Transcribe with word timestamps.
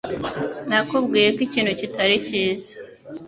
Nakubwiye 0.69 1.29
ko 1.35 1.39
ikintu 1.47 1.71
kitari 1.79 2.15
cyiza 2.27 2.73